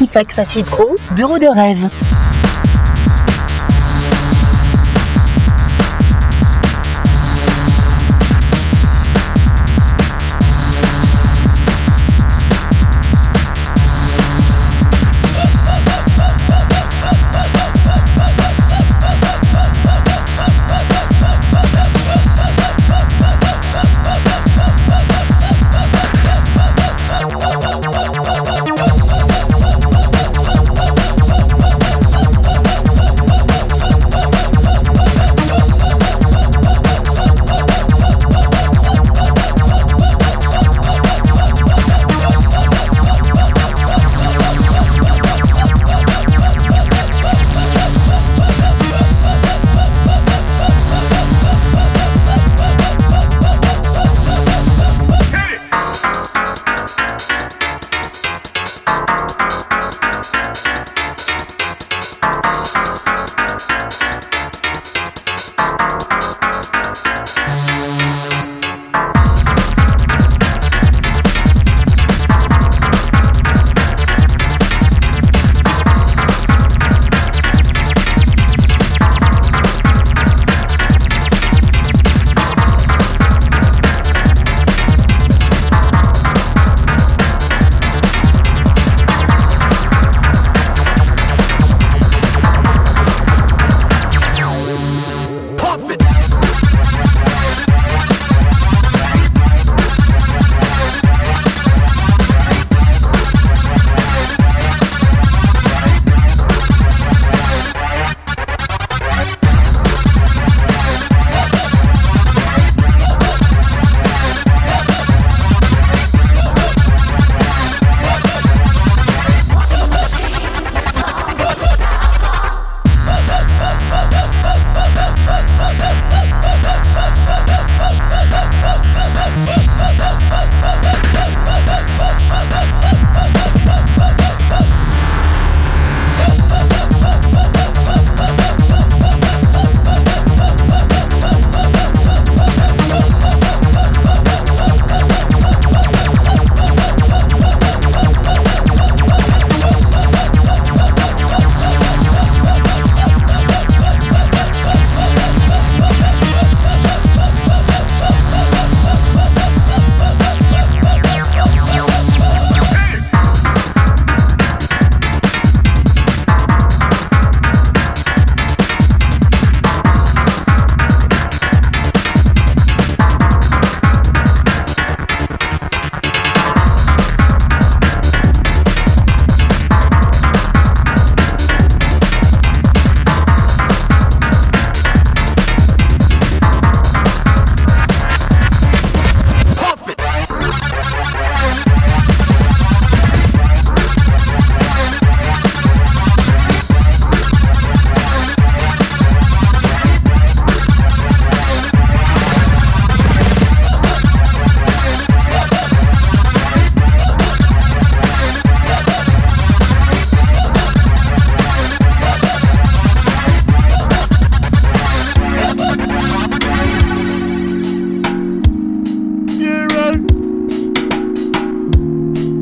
[0.00, 0.10] Derive.
[0.10, 2.19] Sifax Acid Pro, bureau de rêve.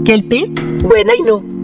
[0.08, 0.46] El té,
[0.82, 1.57] buena y no.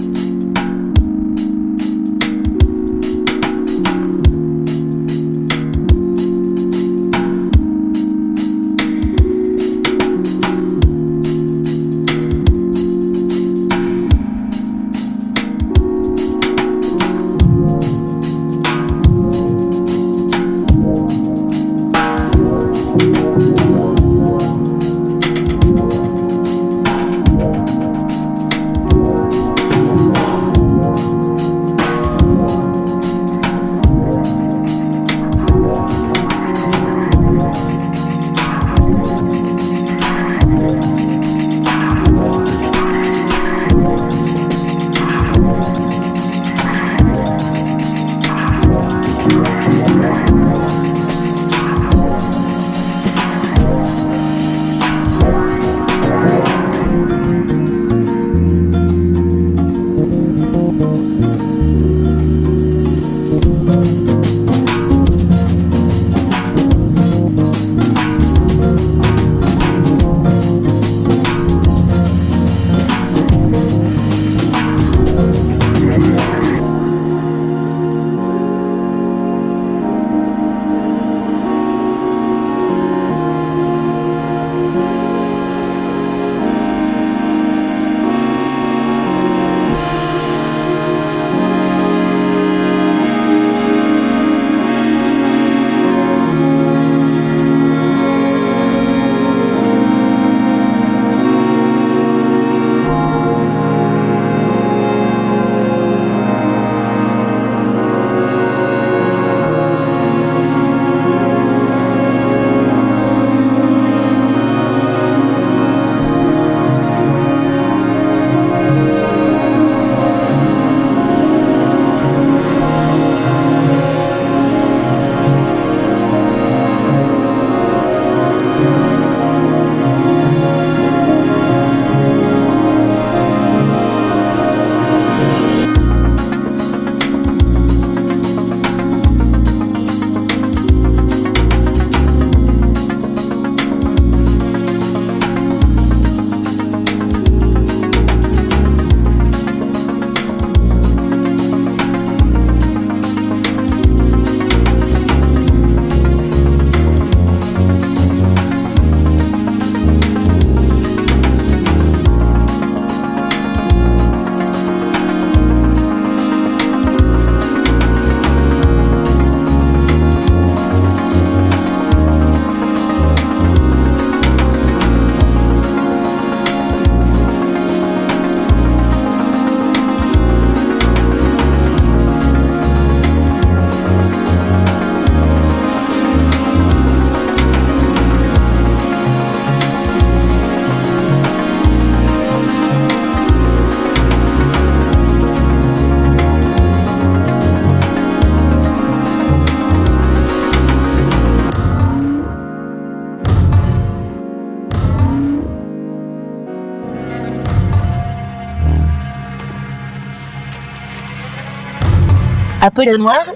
[212.66, 213.26] Apollo Noir.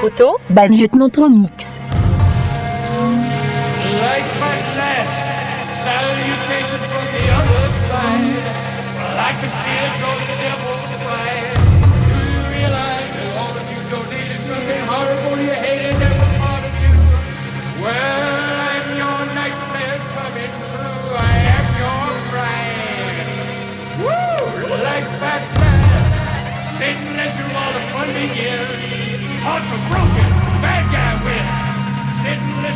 [0.00, 0.36] Couteau.
[0.48, 1.67] Ban Lieutenant en mix.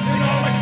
[0.02, 0.62] economic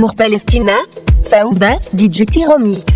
[0.00, 0.72] Nour Palestina,
[1.28, 2.89] Faouda, DJ T-Remix.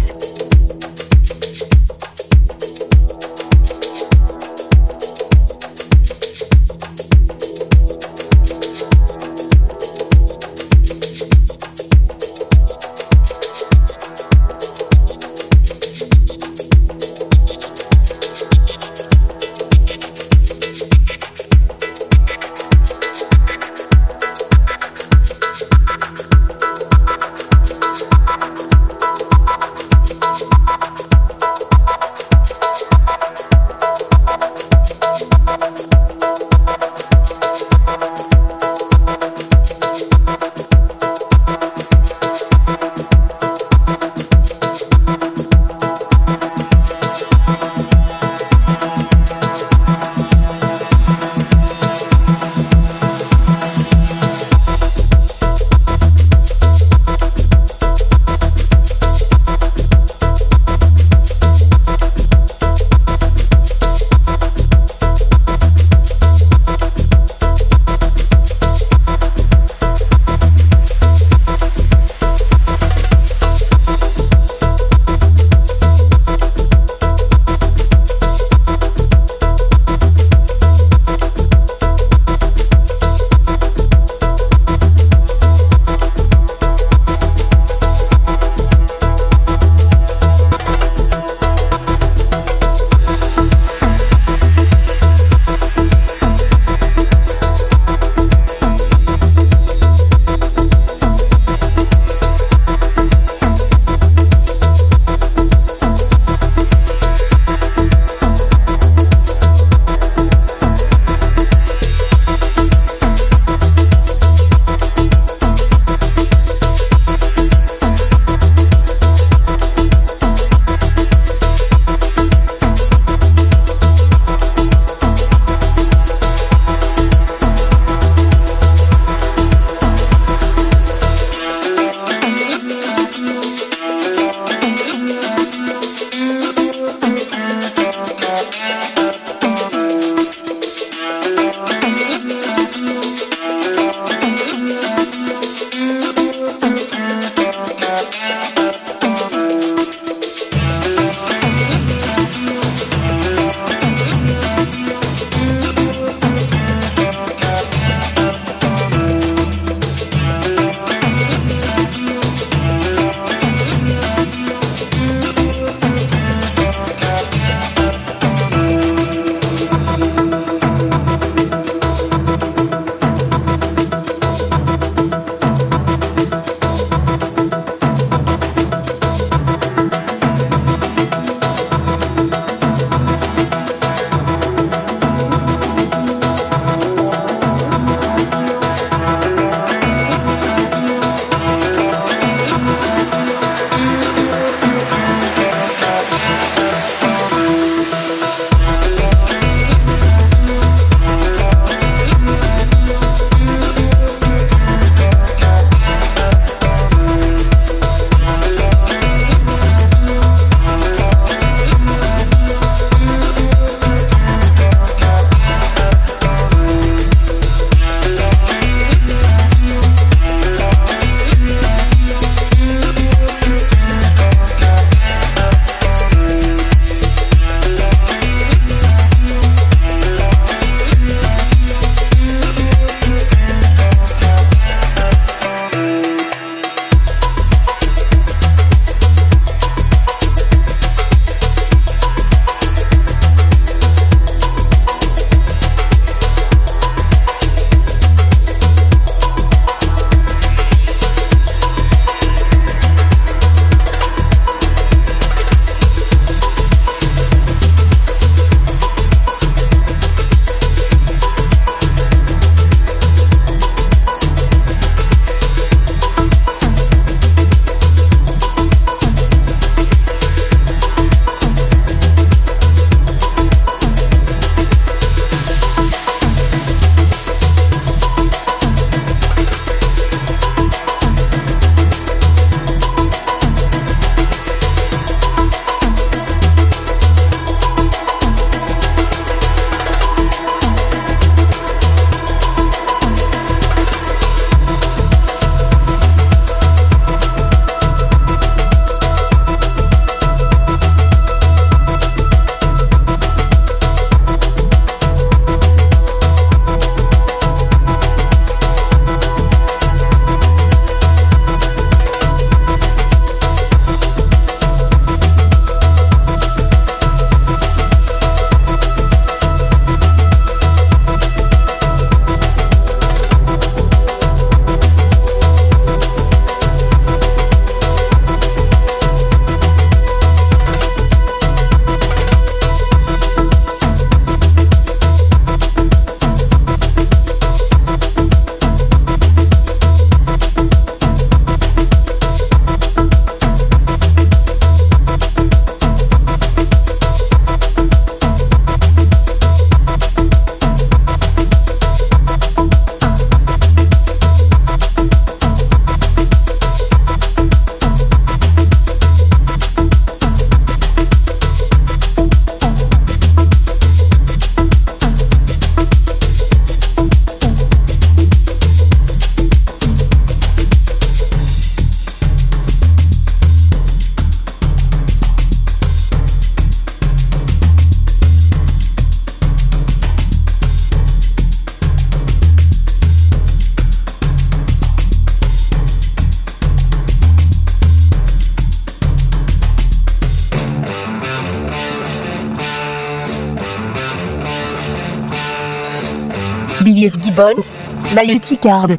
[396.85, 397.75] Billy Gibbons,
[398.15, 398.99] Mayu Card.